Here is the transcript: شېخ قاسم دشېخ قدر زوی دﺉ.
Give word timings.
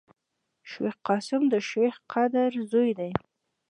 شېخ 0.69 0.95
قاسم 1.07 1.41
دشېخ 1.53 1.95
قدر 2.11 2.51
زوی 2.71 2.91
دﺉ. 2.99 3.13